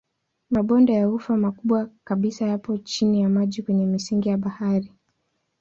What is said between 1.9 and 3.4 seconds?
kabisa yapo chini ya